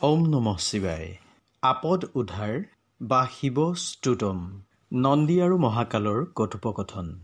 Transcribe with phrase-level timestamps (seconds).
[0.00, 1.14] ওম নম শিৱাই
[1.62, 2.62] আপদ উদ্ধাৰ
[3.00, 7.18] বা শিৱ স্তুতম। নন্দী আৰু মহাকালৰ কথোপকথন।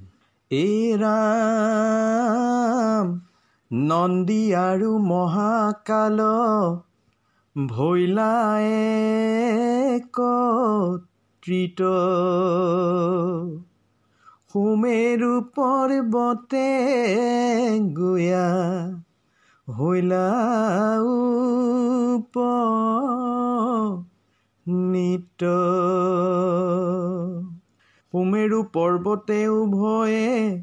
[0.50, 3.20] এৰাম
[3.70, 6.20] নন্দী আৰু মহাকাল
[7.56, 8.80] ভৈলায়ে
[11.42, 11.82] কৃত
[14.52, 16.70] সুমেৰু পৰ্বতে
[17.96, 18.48] গুয়া
[19.68, 21.08] হৈলাও
[24.66, 25.42] নিত
[28.14, 30.62] সুমেৰু পৰ্বতে উভয়ে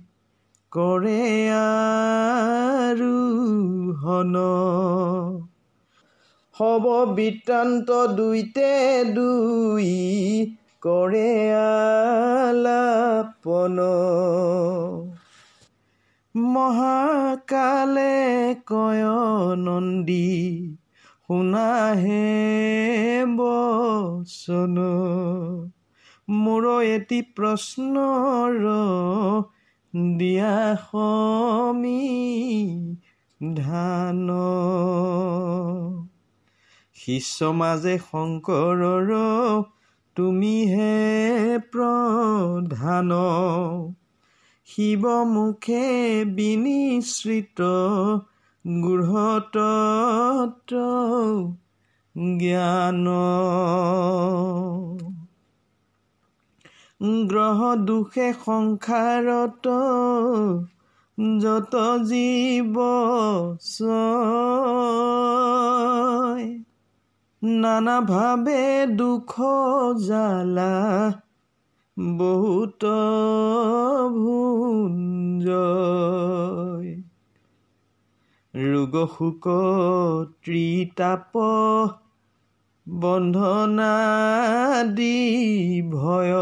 [0.71, 3.11] কৰে আৰু
[6.55, 9.89] হব বৃত্তান্ত দুইতে দুই
[10.81, 13.77] কৰে আলাপন।
[16.35, 19.03] মহাকালে কয়
[19.55, 20.80] নন্দী
[21.31, 22.23] শুনাহে
[23.37, 24.77] বচন
[26.29, 28.57] মোৰ এটি প্ৰশ্নৰ
[30.17, 31.95] দিয়া সমী
[33.55, 34.27] ধান।
[36.95, 39.09] শিষ্য মাজে শংকৰৰ
[40.15, 40.97] তুমিহে
[41.71, 43.09] প্ৰধান।
[44.65, 45.87] শিৱমুখে
[46.25, 47.61] বিনিশ্ৰিত
[48.65, 50.77] গৃহতত্ব
[52.37, 53.07] জ্ঞান।
[57.27, 59.67] গ্ৰহ দুখে সংসাৰত
[61.39, 62.73] যত জীৱ
[67.43, 69.35] নানাভাৱে দুখ
[70.07, 71.11] জালা
[71.99, 72.85] বহুত
[74.13, 75.49] ভুঞ্জ।
[78.53, 79.45] ৰোগ শোক
[80.43, 81.37] ত্ৰিতাপ
[82.87, 83.51] বন্ধনাদি
[85.91, 86.33] ভয়।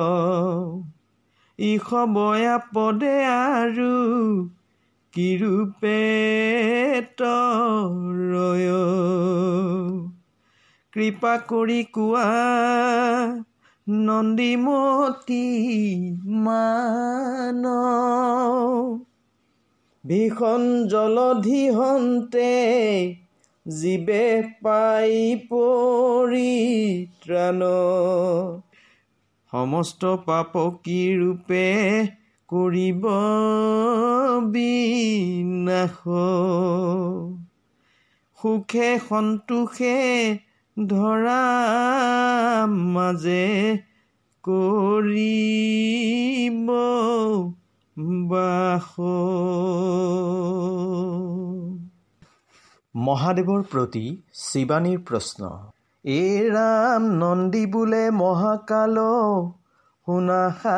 [1.59, 3.93] ইষবয়া পদে আৰু
[5.13, 5.99] কিৰূপে
[10.93, 12.25] কৃপা কৰি কোৱা
[13.89, 15.45] নন্দীমতী
[16.39, 17.63] মান
[20.07, 22.51] ভীষণ জলধিহন্তে
[23.67, 27.61] জীৱে পাই পৰিত্ৰাণ।
[29.51, 30.51] সমস্ত পাপ
[30.83, 32.07] কি ৰূপে
[32.49, 33.07] কৰিব
[34.51, 35.97] বিনাশ?
[38.41, 40.39] সুখে সন্তোষে
[40.87, 41.41] ধৰা
[42.67, 43.77] মাজে
[44.43, 46.69] কৰিব
[47.99, 48.85] বাস
[52.95, 55.49] মহাদেৱৰ প্ৰতি শিৱানীৰ প্ৰশ্ন
[56.05, 58.97] এই ৰাম নন্দী বোলে মহাকাল
[60.07, 60.75] শুনাসাৱধানে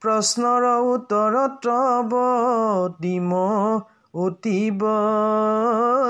[0.00, 1.66] প্ৰশ্নৰ উত্তৰত
[3.00, 3.32] দিম
[4.14, 4.82] অতীব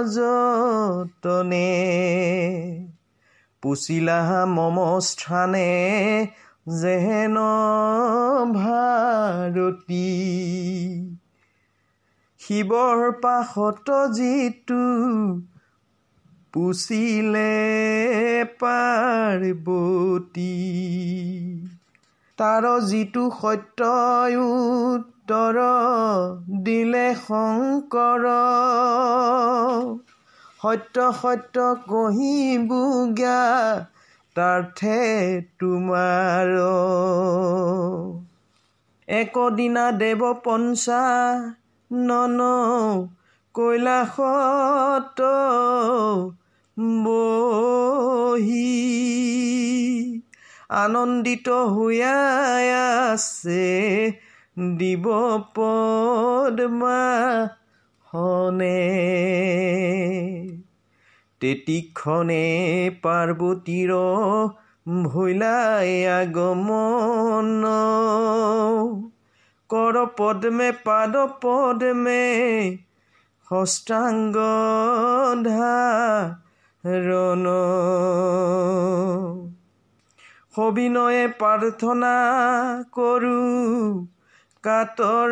[0.07, 1.71] যতনে।
[3.63, 5.69] পুচিলা মম স্থানে
[6.69, 7.37] যেহেন
[8.55, 10.09] ভাৰতী।
[12.39, 14.81] শিৱৰ পাশত যিটো
[16.53, 17.55] পুচিলে
[18.61, 20.49] পাৰ্বতী।
[22.37, 23.81] তাৰ যিটো সত্য
[24.39, 25.59] উত্তৰ
[26.65, 28.25] দিলে শংকৰ।
[30.63, 33.41] সত্য সত্য কহিবুগা
[34.37, 34.99] তাৰ্থে
[35.59, 36.51] তোমাৰ।
[39.09, 41.03] একদিনা দেৱ পঞ্চা
[41.91, 42.41] নন
[43.55, 45.21] কৈলাসত
[47.05, 48.71] বহি
[50.75, 52.69] আনন্দিত হৈয়াই
[52.99, 53.67] আছে
[54.79, 55.07] দিব
[55.55, 57.03] পদমা
[58.07, 58.81] হনে
[61.45, 63.91] তেতিক্ষণে পাৰ্বতীৰ
[65.09, 67.65] ভৈলাই আগমন।
[69.69, 72.77] কৰ পদ্মে, পাদ পদ্মে
[73.53, 74.37] হস্তাংগ
[75.45, 77.47] ধাৰণ।
[80.57, 82.15] সবিনয়ে প্ৰাৰ্থনা
[82.93, 84.07] কৰোঁ,
[84.63, 85.31] কাতৰ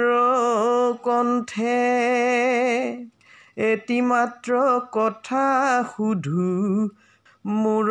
[1.03, 3.12] কণ্ঠে।
[3.57, 4.61] এটি মাত্ৰ
[4.93, 5.41] কথা
[5.89, 6.53] সুধো
[7.45, 7.91] মোৰ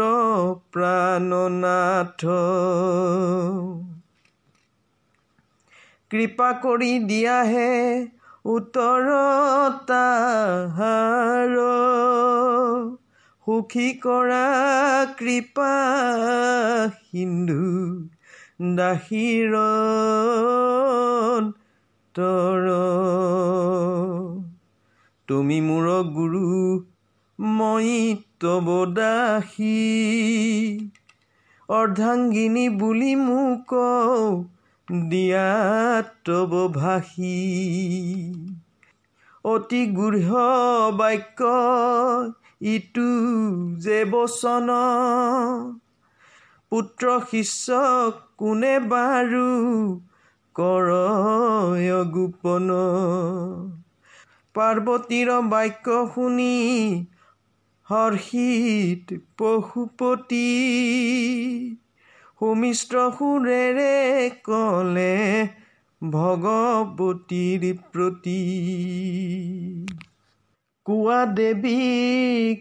[0.71, 2.25] প্ৰাণনাথ
[6.11, 7.73] কৃপা কৰি দিয়াহে
[8.45, 9.11] উত্তৰ
[9.87, 11.53] তাহাৰ।
[13.47, 14.41] সুখী কৰা
[15.17, 15.69] কৃপা
[16.97, 17.69] সিন্ধু
[18.75, 19.55] দাসীৰ
[22.15, 22.67] তৰ
[25.31, 26.83] তুমি মোৰ গুৰু
[27.39, 29.75] মই তব দাসী।
[31.69, 33.73] অৰ্ধাংগিনী বুলি মোক
[35.09, 37.37] দিয়াত তব ভাষী।
[39.43, 40.29] অতি গূঢ়
[40.91, 41.45] বাক্য
[42.61, 43.09] ইটো
[43.75, 44.69] যে বচন।
[46.69, 47.73] পুত্ৰ শিষ্য
[48.37, 49.47] কোনে বাৰু
[50.53, 50.91] কৰ
[52.03, 52.69] গোপন।
[54.55, 56.55] পাৰ্বতীৰ বাক্য শুনি
[57.87, 60.47] হৰ্ষিত পশুপতি
[62.39, 65.15] সুমিশ্ৰ সুৰেৰে কলে
[66.01, 68.39] ভগৱতীৰ প্ৰতি
[70.85, 71.75] কোৱা দেৱী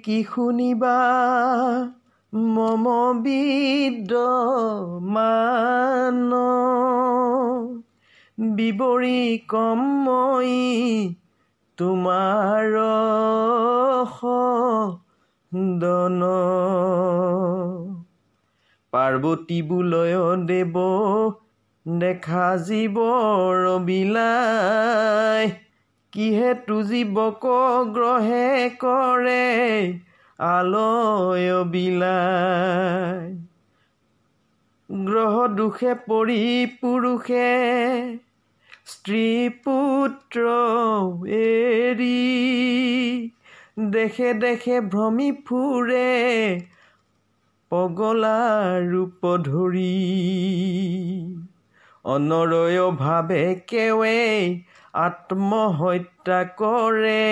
[0.04, 0.96] কি শুনিবা?
[2.32, 2.84] মম
[3.22, 4.12] বিদ
[5.02, 6.18] মান
[8.38, 10.52] বিৱৰি কম মই
[11.80, 12.74] তোমাৰ
[18.92, 20.76] পাৰ্বতী বুলয় দেৱ
[21.86, 25.50] দেখা জীৱৰ বিলাই
[26.12, 27.46] কিহেতু জীৱক
[27.94, 28.46] গ্ৰহে
[28.78, 29.44] কৰে
[30.38, 33.30] আলয় বিলাই
[34.90, 36.40] গ্ৰহ দুখে পৰি
[36.80, 37.48] পুৰুষে
[38.90, 40.44] স্ত্ৰী পুত্ৰ
[41.36, 42.14] এৰি
[43.90, 46.06] দেশে দেশে ভ্ৰমি ফুৰে
[47.72, 48.38] পগলা
[48.86, 49.92] ৰূপ ধৰি।
[52.04, 54.16] অনৰয় ভাৱে কেৱে
[54.94, 57.22] আত্মহত্যা কৰে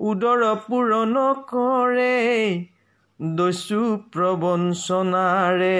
[0.00, 1.16] উদৰ পূৰণ
[1.48, 2.18] কৰে
[3.20, 3.80] দস্যু
[4.12, 5.74] প্ৰবঞ্চনাৰে।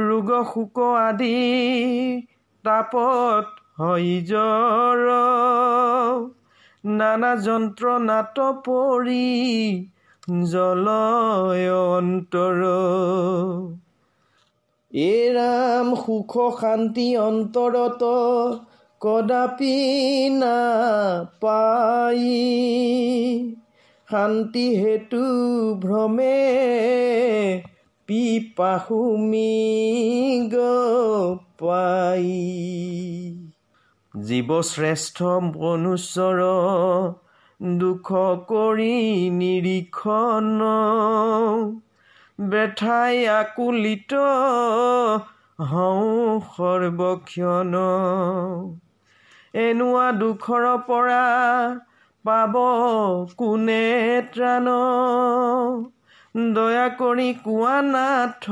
[0.00, 1.36] ৰোগ শোক আদি
[2.64, 3.46] তাপত
[3.80, 5.02] হৈজৰ
[6.84, 8.36] নানা যন্ত্ৰণাত
[8.66, 9.28] পৰি
[10.46, 12.60] জলয় অন্তৰ।
[14.92, 18.02] এ ৰাম সুখ শান্তি অন্তৰত
[19.00, 19.74] কদাপি
[20.36, 22.22] নাপাই।
[24.08, 25.24] শান্তি হেতু
[25.82, 26.36] ভ্ৰমে
[28.08, 29.50] পিপাহুমি
[31.58, 32.28] পাই
[34.14, 36.40] জীৱশ্ৰেষ্ঠ মনুষ্যৰ
[37.72, 38.12] দুখ
[38.48, 38.94] কৰি
[39.30, 40.48] নিৰীক্ষণ
[42.48, 44.12] বেঠাই আকুলিত
[45.66, 47.74] হওঁ সৰ্বক্ষণ।
[49.54, 51.22] এনেকুৱা দুখৰ পৰা
[52.24, 52.58] পাব
[53.36, 53.84] কোনে
[54.34, 54.66] ত্ৰাণ?
[56.34, 58.46] দয়া কৰি কোৱা নাথ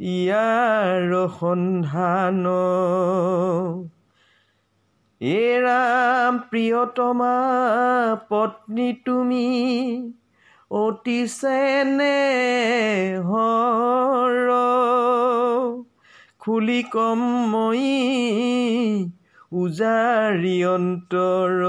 [0.00, 2.46] ইয়াৰ সন্ধান।
[5.20, 7.34] এৰাম প্ৰিয়তমা
[8.28, 9.46] পত্নী তুমি
[10.70, 12.18] অতি চেনে
[13.24, 14.36] হৰ।
[16.38, 17.86] খুলি কম মই
[19.52, 21.60] উজাৰি অন্তৰ।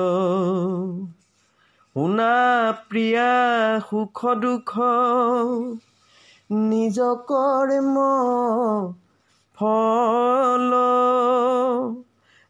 [1.98, 2.34] শুনা
[2.90, 3.30] প্ৰিয়া
[3.86, 4.72] সুখ দুখ
[6.50, 7.00] নিজ
[7.30, 8.04] কৰ্ম
[9.58, 10.76] ফল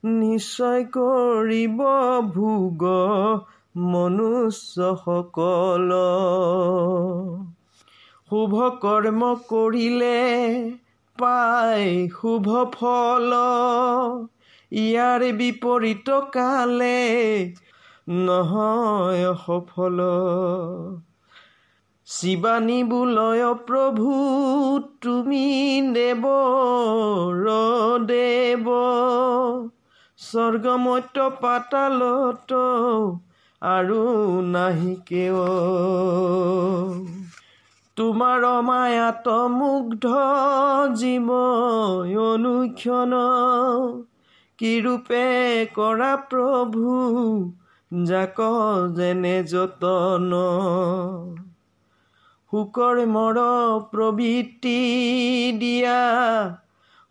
[0.03, 1.79] নিশ্চয় কৰিব
[2.33, 2.83] ভোগ
[3.85, 5.95] মনুষ্যসকল
[8.31, 10.17] শুভ কৰ্ম কৰিলে
[11.17, 13.31] পাই শুভ ফল।
[14.71, 16.97] ইয়াৰ বিপৰীত কালে
[18.07, 19.97] নহয় সফল।
[22.05, 24.11] শিৱানী বোলয় প্ৰভু
[25.01, 25.47] তুমি
[25.93, 26.23] দেৱ
[28.05, 28.67] দেৱ
[30.17, 32.53] স্বৰ্গমত্য পাতালত
[33.61, 34.01] আৰু
[34.41, 35.45] নাহি কেও।
[37.95, 40.05] তোমাৰ মায়াত মুগ্ধ
[40.95, 41.29] জীৱ
[42.17, 43.13] অনুক্ষণ
[44.57, 45.23] কি ৰূপে
[45.75, 46.97] কৰা প্ৰভু
[47.91, 48.39] যাক
[48.95, 50.31] যেনে যতন
[52.53, 53.37] শুকৰ মৰ
[53.91, 54.73] প্ৰবৃত্তি
[55.59, 56.01] দিয়া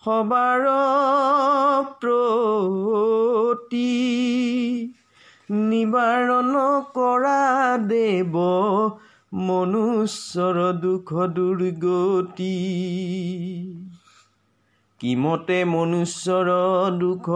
[0.02, 0.66] সবাৰ
[2.00, 3.90] প্ৰতি
[5.50, 6.52] নিবাৰণ
[6.94, 7.40] কৰা
[7.86, 8.38] দেৱ
[9.32, 12.54] মনুষ্যৰ দুখ দুৰ্গতি।
[15.00, 16.50] কিমতে মনুষ্যৰ
[16.98, 17.26] দুখ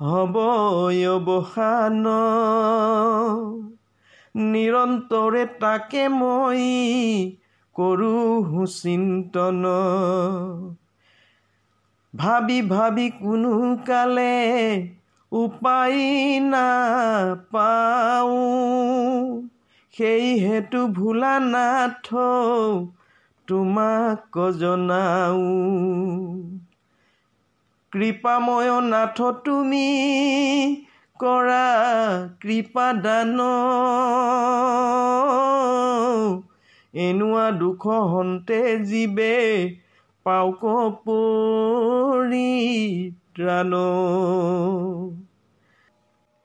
[0.00, 2.06] হ'ব অৱসান।
[4.34, 6.66] নিৰন্তৰে তাকে মই
[7.74, 9.64] কৰোঁ চিন্তন
[12.16, 14.36] ভাবি ভাবি কোনো কালে
[15.32, 16.00] উপায়
[16.40, 18.36] নাপাওঁ।
[19.92, 22.08] সেই হেতু ভোলা নাথ
[23.46, 25.46] তোমাক জনাওঁ।
[27.92, 29.86] কৃপাময় নাথ তুমি
[31.20, 31.66] কৰা
[32.40, 33.38] কৃপা দান
[36.94, 39.32] এনেকুৱা দুখ হন্তে জীৱে
[40.26, 40.62] পাওক
[41.06, 42.38] পৰিত্ৰাণ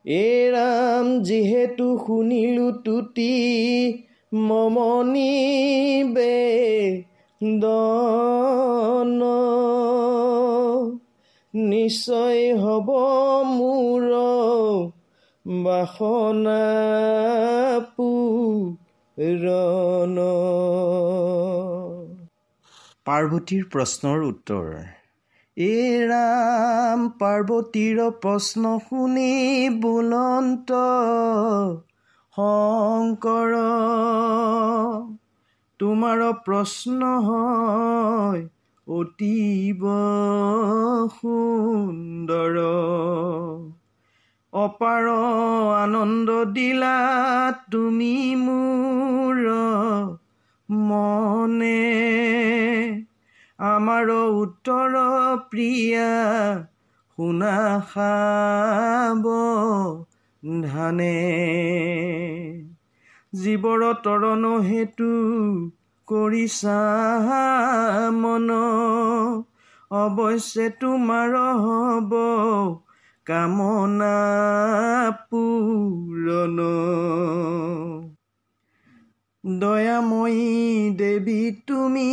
[0.06, 3.30] এৰাম যিহেতু শুনিলো তুতি
[4.32, 5.32] মমনি
[6.12, 6.34] বে
[11.56, 12.90] নিশ্চয় হ'ব
[13.46, 14.02] মোৰ
[15.64, 16.60] বাসনা
[17.98, 20.18] পুৰণ।
[23.06, 24.76] পাৰ্বতীৰ প্ৰশ্নৰ উত্তৰ।
[25.58, 30.72] এ ৰাম পাৰ্বতীৰ প্ৰশ্ন শুনি বুলন্ত
[32.38, 33.54] শংকৰ
[35.80, 39.84] তোমাৰ প্ৰশ্ন হয় অতীব
[41.14, 42.58] সুন্দৰ
[44.54, 45.08] অপাৰ
[45.76, 46.92] আনন্দ দিলা
[47.72, 48.12] তুমি
[48.42, 49.40] মোৰ
[50.70, 51.80] মনে।
[53.60, 54.96] আমাৰ উত্তৰ
[55.50, 56.10] প্ৰিয়া
[57.18, 57.56] শুনা
[57.90, 59.28] খাব
[60.64, 61.16] ধানে।
[63.38, 65.12] জীৱৰ তৰণ হেতু
[66.08, 66.80] কৰিছা
[68.12, 68.50] মন।
[69.92, 72.14] অৱশ্যে তোমাৰ হ'ব
[73.26, 74.16] কামনা
[75.32, 76.58] পূৰণ।
[79.44, 82.10] দয়াময়ী দেৱী তুমি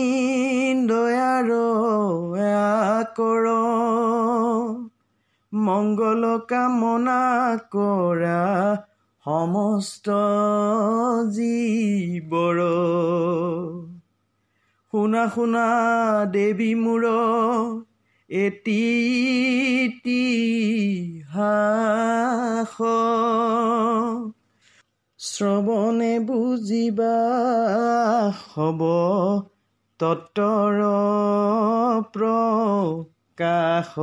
[0.89, 1.51] দয়াৰ
[3.17, 3.47] কৰ
[5.53, 7.21] মংগল কামনা
[7.71, 8.41] কৰা
[9.31, 10.09] সমস্ত
[11.31, 12.59] জীৱৰ।
[14.93, 15.67] শুনা শুনা
[16.33, 17.05] দেৱী মূৰ
[18.31, 18.81] এটি
[25.19, 27.15] শ্ৰৱণে বুজিবা
[28.55, 28.83] হ'ব
[29.99, 30.83] তত্তৰ
[32.13, 33.95] প্ৰকাশ।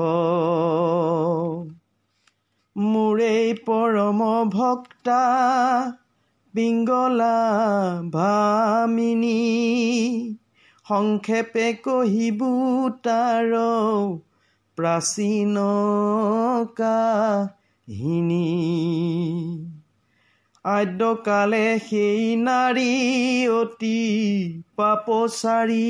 [2.77, 4.19] মোৰেই পৰম
[4.49, 5.21] ভক্তা
[6.53, 7.37] পিংগলা
[8.13, 9.39] ভামিনী।
[10.85, 12.51] সংক্ষেপে কহিবু
[13.03, 13.51] তাৰ
[14.77, 15.57] প্ৰাচীন
[16.75, 18.45] কাহিনী
[20.65, 22.93] আদ্যকালে সেই নাৰী
[23.47, 23.99] অতি
[24.75, 25.83] পাপচাৰী।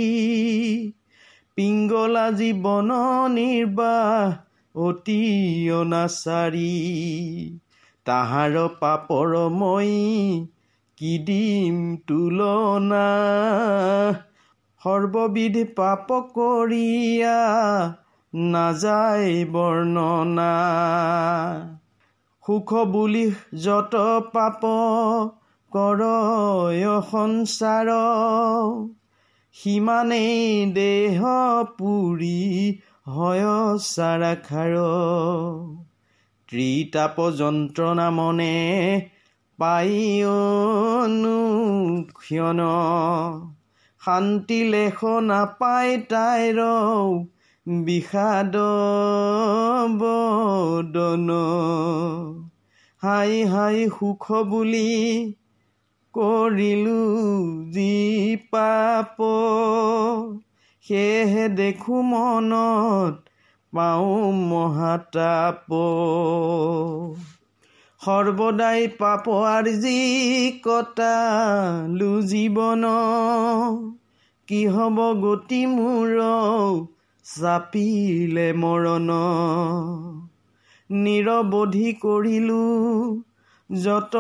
[1.55, 2.91] পিংগলা জীৱন
[3.33, 4.35] নিৰ্বাহ
[4.77, 5.21] অতি
[5.71, 6.71] অনাচাৰী।
[8.05, 9.93] তাহাৰ পাপৰ মই
[10.97, 13.07] কি দিম তুলনা?
[14.81, 17.39] সৰ্ববিধ পাপ কৰিয়া
[18.33, 20.51] নাযায় বৰ্ণনা।
[22.45, 23.31] সুখ বুলি
[23.63, 23.95] যত
[24.33, 24.61] পাপ
[25.71, 26.03] কৰ
[27.11, 27.89] সঞ্চাৰ
[29.53, 31.25] সিমানেই দেহ
[31.77, 32.41] পুৰি
[33.07, 33.41] হয়
[33.79, 34.73] চাৰাখাৰ
[36.47, 39.11] ত্ৰিতাপ যন্ত্ৰণা মনে
[39.59, 42.59] পাই অনুক্ষণ
[44.01, 46.59] শান্তি লেখ নাপায় তাইৰ
[47.67, 48.55] বিষাদ
[49.99, 51.29] বদন।
[53.03, 55.33] হাই হাই সুখ বুলি
[56.13, 56.99] কৰিলো
[57.71, 59.17] যি পাপ।
[60.87, 63.15] সেয়েহে দেখো মনত
[63.73, 65.71] পাওঁ মহাতাপ।
[68.01, 69.97] সৰ্বদাই পাপ আৰ্জি
[70.65, 72.83] কটালো জীৱন
[74.47, 76.13] কি হ'ব গতি মোৰ
[77.25, 79.09] চাপিলে মৰণ।
[80.89, 82.61] নিৰৱধি কৰিলো
[83.69, 84.15] যত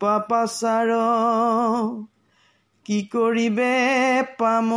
[0.00, 0.90] পাপাচাৰ
[2.86, 3.72] কি কৰিবে
[4.38, 4.70] পাম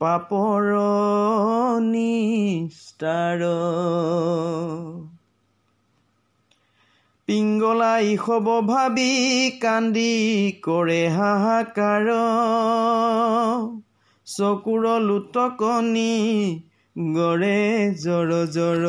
[0.00, 0.66] পাপৰ
[1.82, 3.42] নিস্তাৰ
[7.28, 9.10] পিংগলা ইসব ভাবি
[9.62, 10.14] কান্দি
[10.64, 12.08] কৰে হাহাকাৰ।
[14.26, 16.14] চকুৰ লোটকনি
[16.96, 17.60] গৰে
[18.00, 18.84] জৰ জৰ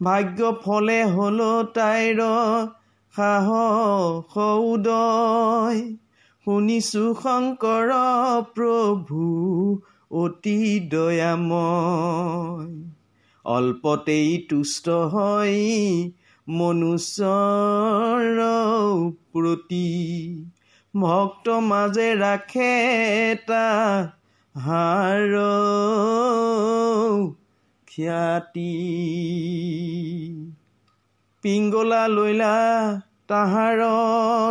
[0.00, 2.24] ভাগ্য ফলে হল তাইৰ
[3.14, 4.34] সাহস
[4.64, 5.84] উদয়
[6.46, 7.90] শুনিছো শংকৰ
[8.54, 9.22] প্ৰভু
[10.10, 12.74] অতি দয়াময়।
[13.44, 15.54] অল্পতেই তুষ্ট হৈ
[16.48, 18.38] মনুষ্যৰ
[19.32, 19.88] প্ৰতি
[20.96, 22.72] ভক্ত মাজে ৰাখে
[23.32, 23.66] এটা
[24.56, 25.32] হাৰ
[27.86, 28.76] খ্যাতি।
[31.42, 32.54] পিংগলা লৈলা
[33.34, 33.78] তাহাৰ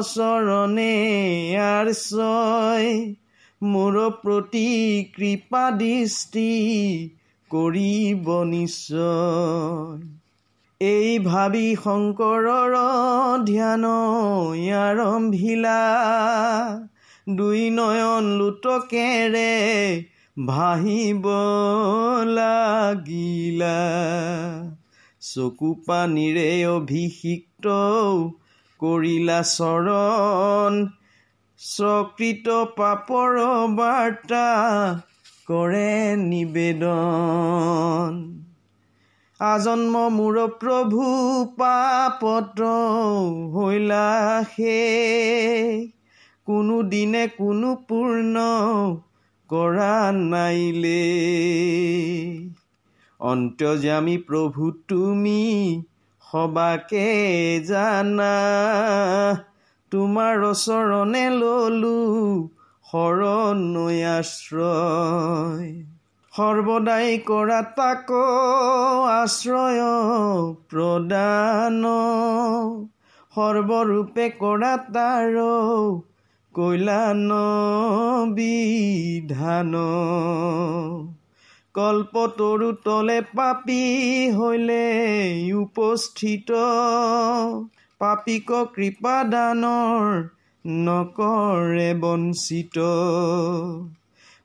[0.05, 0.93] চৰণে
[1.57, 3.15] আৰ্চয়
[3.63, 6.47] মোৰ প্ৰতি কৃপা দৃষ্টি
[7.51, 10.01] কৰিব নিশ্চয়।
[10.81, 12.75] এই ভাবি শংকৰৰ
[13.45, 13.85] ধ্যান
[14.73, 15.79] আৰম্ভিলা।
[17.29, 19.51] দুই নয়ন লোটকেৰে
[20.47, 21.27] ভাহিব
[22.25, 23.79] লাগিলা।
[25.21, 27.65] চকু পানীৰে অভিষিক্ত
[28.83, 30.87] কৰিলা চৰণ।
[31.59, 33.35] স্বকৃত পাপৰ
[33.75, 34.45] বাৰ্তা
[35.47, 38.33] কৰে নিবেদন।
[39.39, 41.03] আজন্ম মূৰ প্ৰভু
[41.57, 42.61] পাপত
[43.53, 45.91] হৈলা সেই
[46.47, 48.35] কোনো দিনে কোনো পূৰ্ণ
[49.49, 51.03] কৰা নাইলে।
[53.19, 55.83] অন্তৰ্যামী প্ৰভু তুমি
[56.31, 57.07] সবাকে
[57.67, 58.33] জানা?
[59.91, 62.49] তোমাৰ চৰণে ললো
[62.91, 65.83] শৰণয়াশ্ৰয়
[66.33, 68.07] সৰ্বদাই কৰা তাক
[69.09, 69.81] আশ্ৰয়
[70.69, 71.83] প্ৰদান।
[73.35, 75.35] সৰ্বৰূপে কৰা তাৰ
[76.53, 77.29] কৈলান
[78.33, 79.73] বিধান।
[81.73, 83.83] কল্পতৰু তলে পাপী
[84.31, 84.83] হলে
[85.53, 86.51] উপস্থিত।
[87.99, 90.27] পাপীক কৃপা দানৰ
[90.67, 92.79] নকৰে বঞ্চিত।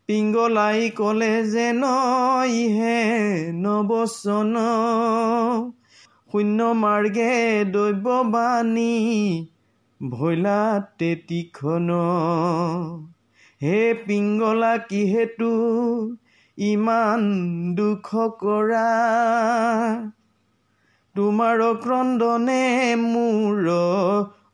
[0.07, 1.83] পিংগলাই কলে যেন
[2.47, 3.03] ইহে
[3.53, 4.57] নবচন।
[6.33, 8.97] শূন্য মাৰ্গে দৈৱবাণী
[10.11, 11.91] ভৈলা তেতিখন।
[13.63, 15.51] হে পিংগলা কিহেতু
[16.59, 17.23] ইমান
[17.77, 18.89] দুখ কৰা।
[21.15, 23.69] তোমাৰ ক্ৰদনে মোৰ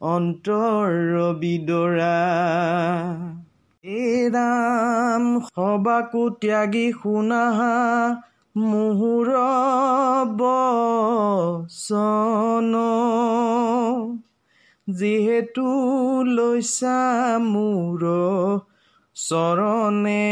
[0.01, 2.17] অন্তৰ বিদৰা।
[3.85, 7.45] এই ৰাম সবাকো ত্যাগী শুনা
[8.57, 9.29] মুহুৰ
[10.27, 12.75] বচন।
[14.91, 18.01] যিহেতু লৈছা মোৰ
[19.17, 20.23] চৰণে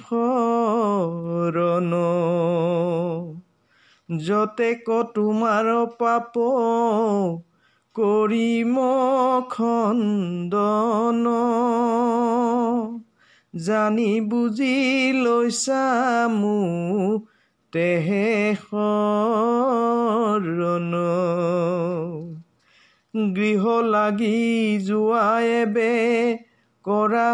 [0.00, 1.94] শৰণ
[4.08, 6.32] যতে ক তোমাৰ পাপ
[7.96, 8.76] কৰিম
[9.50, 11.24] খন্দন
[13.54, 15.84] জানি বুজি লৈছা
[16.34, 17.18] মোৰ
[17.72, 20.92] তেহে শৰণ
[23.32, 24.36] গৃহ লাগি
[24.84, 26.47] যোৱাই বে
[26.88, 27.30] কৰা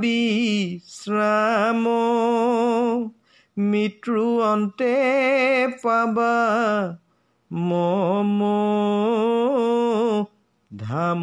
[0.00, 1.84] বিশ্ৰাম
[3.56, 4.94] মৃত্যু অন্তে
[5.82, 6.34] পাবা
[7.50, 8.40] মম
[10.70, 11.22] ধাম।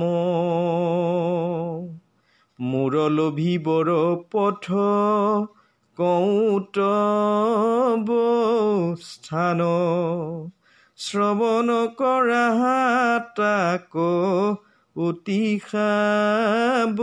[2.59, 3.89] মোৰ লভিবৰ
[4.31, 4.67] পথ
[5.97, 6.77] কৌত
[9.03, 9.61] স্থান
[10.97, 12.45] শ্ৰৱণ কৰা
[13.39, 13.93] তাক
[14.97, 16.97] অতি খাব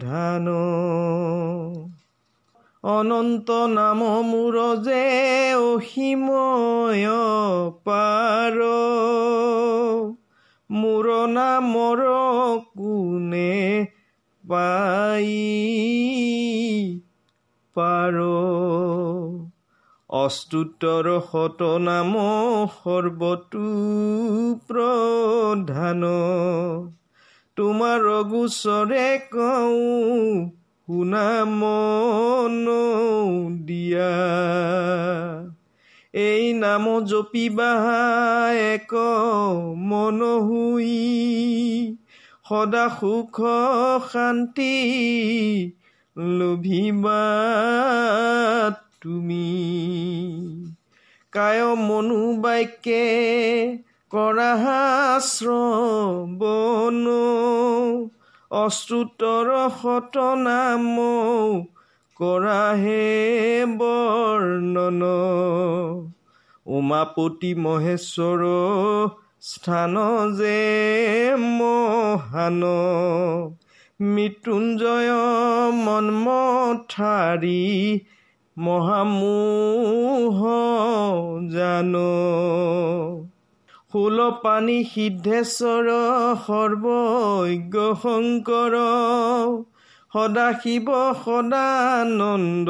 [0.00, 0.46] ধান।
[2.82, 7.06] অনন্ত নাম মোৰ যে অসীময়
[7.84, 8.58] পাৰ।
[10.70, 12.02] মোৰ নামৰ
[12.78, 13.86] কোনে
[14.48, 15.30] পাই
[17.74, 18.35] পাৰ?
[20.10, 22.12] অস্তুতৰ শতনাম
[22.66, 23.62] সৰ্বতো
[24.68, 26.02] প্ৰধান।
[27.56, 30.50] তোমাৰ গোচৰে কওঁ
[30.86, 32.66] শুনা মন
[33.64, 34.12] দিয়া।
[36.12, 37.72] এই নাম জপিবা
[38.52, 38.94] এক
[39.76, 41.96] মন হুই।
[42.48, 43.40] সদা সুখ
[44.12, 44.74] শান্তি
[46.16, 47.22] লোভিবা
[49.06, 49.50] তুমি।
[51.32, 53.04] কায় মনো বাক্যে
[54.10, 54.52] কৰা
[55.20, 57.06] শ্ৰৱণ।
[58.50, 59.50] অশ্ৰুতৰ
[59.82, 60.96] শত নাম
[62.16, 63.04] কৰাহে
[63.76, 65.02] বৰ্ণন।
[66.66, 68.42] উমাপতি মহেশ্বৰ
[69.40, 69.94] স্থান
[70.36, 70.60] যে
[71.38, 72.62] মহান।
[74.00, 75.12] মৃত্যুঞ্জয়
[75.72, 77.64] মন্মথাৰী
[78.56, 80.44] মহামোহ
[81.50, 81.94] জান।
[83.92, 85.88] ফুল পানী সিদ্ধেশ্বৰ
[86.46, 88.74] সৰ্বজ্ঞ শংকৰ
[90.12, 90.88] সদাশিৱ
[91.24, 92.68] সদানন্দ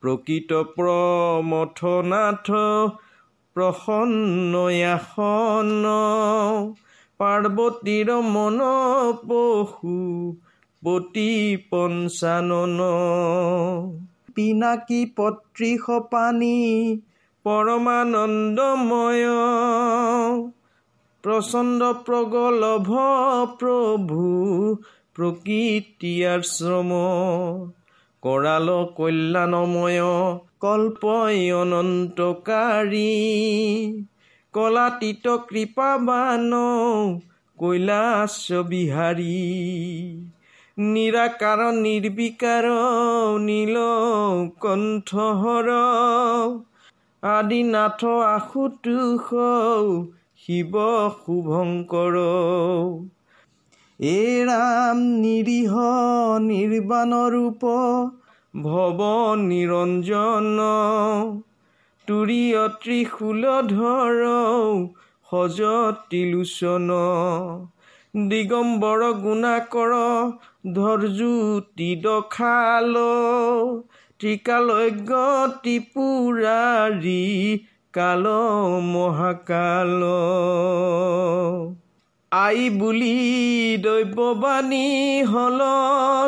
[0.00, 2.50] প্ৰকৃত প্ৰমথনাথ
[3.56, 5.68] প্ৰসন্নয়াসন
[7.20, 8.58] পাৰ্বতীৰ মন
[9.28, 9.96] পশু
[10.82, 12.78] পতি পঞ্চানন
[14.34, 16.58] পিনাকী পত্ৰী সপানী
[17.44, 19.26] পৰমানন্দময়।
[21.24, 22.88] প্ৰচণ্ড প্ৰগলভ
[23.58, 24.22] প্ৰভু
[25.14, 26.90] প্ৰকৃতি আশ্ৰম।
[28.22, 30.02] কৰাল কল্যাণময়
[30.62, 33.12] কল্পয় অনন্তকাৰী
[34.54, 36.52] কলাতীত কৃপাবান
[37.58, 38.36] কৈলাস
[38.68, 39.38] বিহাৰী
[40.76, 42.68] নিৰাকাৰ নিৰ্বিকাৰ
[43.40, 43.80] নীল
[44.60, 45.72] কণ্ঠহৰ
[47.22, 49.28] আদিনাথ আশুতোষ
[50.42, 50.80] শিৱ
[51.18, 52.16] শুভংকৰ
[54.00, 55.86] এ ৰাম নিৰীহ
[56.46, 57.70] নিৰ্বাণ ৰূপ
[58.54, 58.98] ভৱ
[59.42, 60.48] নিৰঞ্জন
[62.08, 64.18] তুৰীয় ত্ৰিশূলধৰ
[65.28, 66.90] সজতিলোচন
[68.28, 69.94] দিগম্বৰ গুণাকৰ
[70.74, 72.98] ধৰজ্যোতি দখাল
[74.20, 75.22] ত্ৰিকালজ্ঞ
[75.62, 77.22] ত্ৰিপুৰাৰী
[77.94, 78.28] কাল
[78.90, 80.04] মহাকাল।
[82.32, 85.60] আই বুলি দৈৱবাণী হল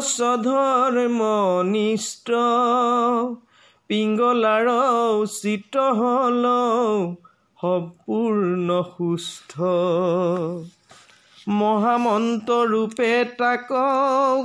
[0.01, 2.29] স্বধৰ্মনিষ্ঠ
[3.89, 4.69] পিংগলাৰ
[5.15, 6.45] উচিত হল
[7.63, 9.53] সম্পূৰ্ণ সুস্থ।
[11.49, 13.69] মহামন্ত ৰূপে তাক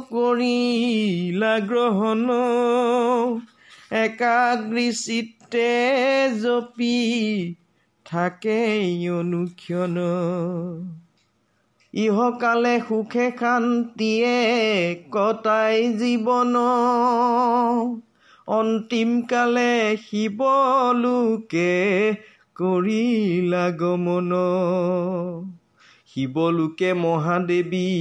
[0.09, 2.29] কৰিলা গ্ৰহণ।
[3.91, 5.69] একাগ্ৰী চিত্তে
[6.41, 6.97] জপি
[8.05, 8.61] থাকে
[9.09, 9.97] অনুক্ষণ।
[11.93, 14.37] ইহকালে সুখে শান্তিয়ে
[15.11, 16.55] কটাই জীৱন।
[18.47, 19.73] অন্তিমকালে
[20.03, 21.73] শিৱলোকে
[22.55, 24.31] কৰিলা গমন
[26.11, 27.91] শিৱলোকে মহাদেৱী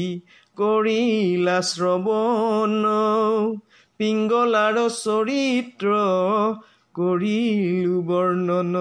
[0.56, 2.72] কৰিলা শ্ৰৱণ
[4.00, 5.94] পিংগলাৰ চৰিত্ৰ
[6.94, 8.74] কৰিলো বৰ্ণন।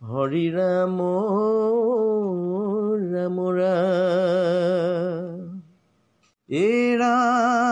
[0.00, 0.98] হৰি ৰাম
[3.10, 3.38] ৰাম
[6.48, 6.66] এ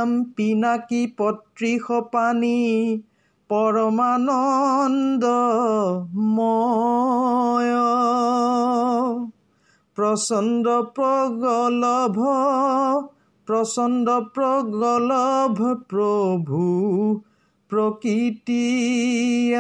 [0.03, 2.59] ৰাম পিনাকী পত্ৰী সপানী
[3.51, 5.25] পৰমানন্দ
[6.31, 7.75] ময়।
[9.97, 12.17] প্ৰচণ্ড প্ৰগলভ
[13.49, 16.65] প্ৰচণ্ড প্ৰগলভ প্ৰভু
[17.71, 18.65] প্ৰকৃতি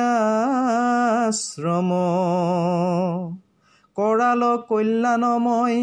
[0.01, 1.93] আশ্ৰম
[3.97, 5.79] কৰাল কল্যাণময়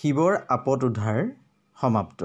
[0.01, 1.29] শিৱৰ আপদ উদ্ধাৰ
[1.81, 2.23] সমাপ্ত।